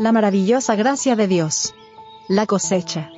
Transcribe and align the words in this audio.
La 0.00 0.12
maravillosa 0.12 0.76
gracia 0.76 1.14
de 1.14 1.28
Dios. 1.28 1.74
La 2.26 2.46
cosecha. 2.46 3.10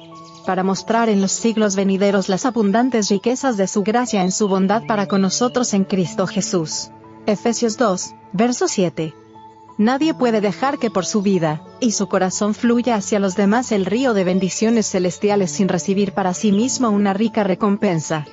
Para 0.44 0.64
mostrar 0.64 1.08
en 1.08 1.20
los 1.20 1.30
siglos 1.30 1.76
venideros 1.76 2.28
las 2.28 2.44
abundantes 2.44 3.08
riquezas 3.08 3.56
de 3.56 3.68
su 3.68 3.84
gracia 3.84 4.22
en 4.22 4.32
su 4.32 4.48
bondad 4.48 4.82
para 4.88 5.06
con 5.06 5.22
nosotros 5.22 5.74
en 5.74 5.84
Cristo 5.84 6.26
Jesús. 6.26 6.90
Efesios 7.24 7.76
2, 7.76 8.14
verso 8.32 8.66
7. 8.66 9.14
Nadie 9.78 10.12
puede 10.12 10.40
dejar 10.40 10.80
que 10.80 10.90
por 10.90 11.06
su 11.06 11.22
vida 11.22 11.62
y 11.78 11.92
su 11.92 12.08
corazón 12.08 12.52
fluya 12.52 12.96
hacia 12.96 13.20
los 13.20 13.36
demás 13.36 13.70
el 13.70 13.86
río 13.86 14.12
de 14.12 14.24
bendiciones 14.24 14.90
celestiales 14.90 15.52
sin 15.52 15.68
recibir 15.68 16.10
para 16.14 16.34
sí 16.34 16.50
mismo 16.50 16.90
una 16.90 17.14
rica 17.14 17.44
recompensa. 17.44 18.26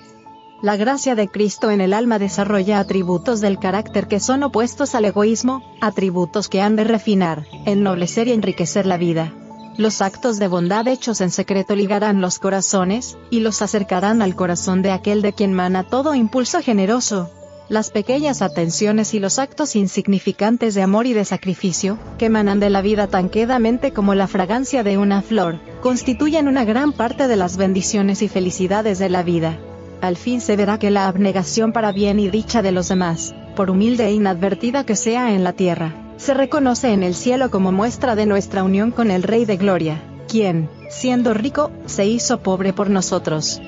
La 0.61 0.75
gracia 0.75 1.15
de 1.15 1.29
Cristo 1.29 1.71
en 1.71 1.79
el 1.79 1.93
alma 1.93 2.19
desarrolla 2.19 2.81
atributos 2.81 3.39
del 3.39 3.59
carácter 3.59 4.09
que 4.09 4.19
son 4.19 4.43
opuestos 4.43 4.93
al 4.93 5.05
egoísmo, 5.05 5.63
atributos 5.79 6.49
que 6.49 6.59
han 6.59 6.75
de 6.75 6.83
refinar, 6.83 7.45
ennoblecer 7.65 8.27
y 8.27 8.33
enriquecer 8.33 8.85
la 8.85 8.97
vida. 8.97 9.33
Los 9.77 10.01
actos 10.01 10.37
de 10.37 10.49
bondad 10.49 10.85
hechos 10.89 11.21
en 11.21 11.31
secreto 11.31 11.77
ligarán 11.77 12.19
los 12.19 12.39
corazones, 12.39 13.17
y 13.29 13.39
los 13.39 13.61
acercarán 13.61 14.21
al 14.21 14.35
corazón 14.35 14.81
de 14.81 14.91
aquel 14.91 15.21
de 15.21 15.31
quien 15.31 15.53
mana 15.53 15.85
todo 15.85 16.13
impulso 16.13 16.61
generoso. 16.61 17.31
Las 17.69 17.89
pequeñas 17.89 18.41
atenciones 18.41 19.13
y 19.13 19.19
los 19.19 19.39
actos 19.39 19.77
insignificantes 19.77 20.75
de 20.75 20.81
amor 20.81 21.05
y 21.05 21.13
de 21.13 21.23
sacrificio, 21.23 21.97
que 22.17 22.25
emanan 22.25 22.59
de 22.59 22.69
la 22.69 22.81
vida 22.81 23.07
tan 23.07 23.29
quedamente 23.29 23.93
como 23.93 24.13
la 24.13 24.27
fragancia 24.27 24.83
de 24.83 24.97
una 24.97 25.21
flor, 25.21 25.61
constituyen 25.79 26.49
una 26.49 26.65
gran 26.65 26.91
parte 26.91 27.29
de 27.29 27.37
las 27.37 27.55
bendiciones 27.55 28.21
y 28.21 28.27
felicidades 28.27 28.99
de 28.99 29.07
la 29.07 29.23
vida 29.23 29.57
al 30.01 30.17
fin 30.17 30.41
se 30.41 30.55
verá 30.55 30.79
que 30.79 30.91
la 30.91 31.07
abnegación 31.07 31.71
para 31.71 31.91
bien 31.91 32.19
y 32.19 32.29
dicha 32.29 32.61
de 32.61 32.71
los 32.71 32.89
demás, 32.89 33.33
por 33.55 33.69
humilde 33.69 34.05
e 34.05 34.13
inadvertida 34.13 34.85
que 34.85 34.95
sea 34.95 35.33
en 35.33 35.43
la 35.43 35.53
tierra, 35.53 35.93
se 36.17 36.33
reconoce 36.33 36.91
en 36.91 37.03
el 37.03 37.15
cielo 37.15 37.51
como 37.51 37.71
muestra 37.71 38.15
de 38.15 38.25
nuestra 38.25 38.63
unión 38.63 38.91
con 38.91 39.11
el 39.11 39.23
Rey 39.23 39.45
de 39.45 39.57
Gloria, 39.57 40.03
quien, 40.27 40.69
siendo 40.89 41.33
rico, 41.33 41.71
se 41.85 42.05
hizo 42.05 42.41
pobre 42.41 42.73
por 42.73 42.89
nosotros. 42.89 43.61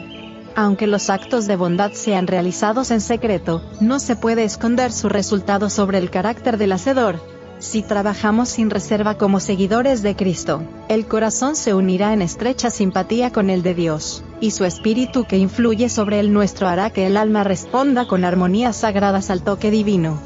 Aunque 0.56 0.88
los 0.88 1.10
actos 1.10 1.48
de 1.48 1.56
bondad 1.56 1.92
sean 1.94 2.28
realizados 2.28 2.92
en 2.92 3.02
secreto, 3.02 3.62
no 3.80 4.00
se 4.00 4.16
puede 4.16 4.44
esconder 4.44 4.92
su 4.92 5.08
resultado 5.10 5.70
sobre 5.70 5.98
el 5.98 6.10
carácter 6.10 6.58
del 6.58 6.74
hacedor, 6.74 7.20
si 7.62 7.84
trabajamos 7.84 8.50
sin 8.50 8.72
reserva 8.72 9.20
como 9.20 9.40
seguidores 9.40 10.02
de 10.02 10.16
Cristo, 10.16 10.64
el 10.90 11.06
corazón 11.06 11.56
se 11.56 11.76
unirá 11.76 12.12
en 12.12 12.24
estrecha 12.24 12.72
simpatía 12.72 13.32
con 13.32 13.52
el 13.52 13.62
de 13.62 13.76
Dios, 13.76 14.24
y 14.42 14.52
su 14.52 14.66
espíritu 14.66 15.24
que 15.24 15.38
influye 15.38 15.88
sobre 15.88 16.20
el 16.20 16.34
nuestro 16.34 16.68
hará 16.68 16.90
que 16.90 17.08
el 17.08 17.16
alma 17.16 17.46
responda 17.46 18.08
con 18.08 18.26
armonías 18.26 18.76
sagradas 18.76 19.30
al 19.30 19.44
toque 19.44 19.72
divino. 19.72 20.20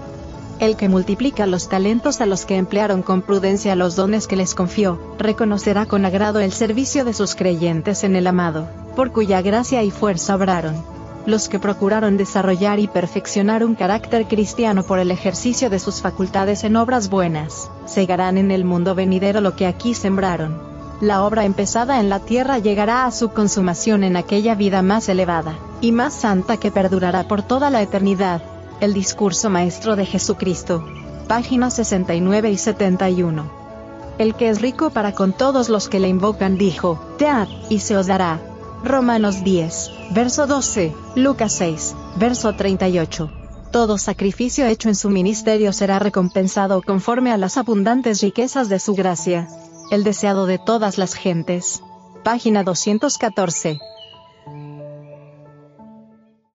El 0.60 0.78
que 0.78 0.90
multiplica 0.90 1.46
los 1.46 1.70
talentos 1.70 2.22
a 2.22 2.26
los 2.26 2.46
que 2.46 2.56
emplearon 2.56 3.04
con 3.04 3.22
prudencia 3.22 3.76
los 3.76 3.96
dones 3.96 4.26
que 4.26 4.38
les 4.38 4.56
confió, 4.56 4.98
reconocerá 5.20 5.86
con 5.86 6.06
agrado 6.06 6.40
el 6.40 6.54
servicio 6.54 7.06
de 7.06 7.14
sus 7.14 7.36
creyentes 7.36 8.04
en 8.06 8.16
el 8.16 8.26
amado, 8.26 8.68
por 8.96 9.12
cuya 9.12 9.42
gracia 9.42 9.84
y 9.84 9.92
fuerza 9.92 10.34
obraron 10.34 10.96
los 11.26 11.50
que 11.50 11.60
procuraron 11.60 12.18
desarrollar 12.18 12.80
y 12.80 12.88
perfeccionar 12.88 13.64
un 13.64 13.76
carácter 13.76 14.28
cristiano 14.28 14.84
por 14.84 15.00
el 15.00 15.12
ejercicio 15.12 15.70
de 15.70 15.80
sus 15.80 16.02
facultades 16.02 16.64
en 16.64 16.76
obras 16.76 17.10
buenas, 17.10 17.70
segarán 17.86 18.38
en 18.38 18.52
el 18.52 18.64
mundo 18.64 18.96
venidero 18.96 19.42
lo 19.42 19.56
que 19.56 19.66
aquí 19.66 19.94
sembraron. 19.94 20.65
La 21.02 21.24
obra 21.24 21.44
empezada 21.44 22.00
en 22.00 22.10
la 22.10 22.20
tierra 22.20 22.58
llegará 22.58 23.06
a 23.06 23.12
su 23.12 23.30
consumación 23.30 24.04
en 24.04 24.16
aquella 24.16 24.56
vida 24.56 24.82
más 24.82 25.10
elevada, 25.10 25.58
y 25.82 25.92
más 25.92 26.14
santa 26.14 26.58
que 26.58 26.72
perdurará 26.72 27.28
por 27.28 27.42
toda 27.42 27.70
la 27.70 27.82
eternidad. 27.82 28.42
El 28.80 28.94
discurso 28.94 29.50
maestro 29.50 29.96
de 29.96 30.06
Jesucristo. 30.06 30.86
Páginas 31.28 31.74
69 31.74 32.50
y 32.52 32.58
71. 32.58 33.44
El 34.18 34.36
que 34.36 34.48
es 34.48 34.62
rico 34.62 34.90
para 34.90 35.12
con 35.12 35.34
todos 35.34 35.68
los 35.68 35.90
que 35.90 36.00
le 36.00 36.08
invocan 36.08 36.58
dijo, 36.58 37.00
Tead, 37.18 37.50
y 37.70 37.80
se 37.80 37.98
os 37.98 38.08
dará. 38.08 38.40
Romanos 38.84 39.44
10, 39.44 39.92
verso 40.12 40.48
12, 40.48 40.94
Lucas 41.16 41.54
6, 41.54 41.96
verso 42.18 42.56
38. 42.56 43.30
Todo 43.72 43.98
sacrificio 43.98 44.66
hecho 44.66 44.88
en 44.88 44.96
su 44.96 45.10
ministerio 45.10 45.74
será 45.74 46.00
recompensado 46.00 46.82
conforme 46.82 47.34
a 47.34 47.38
las 47.38 47.58
abundantes 47.58 48.22
riquezas 48.22 48.70
de 48.70 48.80
su 48.80 48.96
gracia. 48.96 49.50
El 49.92 50.04
deseado 50.04 50.48
de 50.48 50.58
todas 50.58 50.98
las 50.98 51.14
gentes. 51.14 51.84
Página 52.24 52.64
214. 52.64 53.80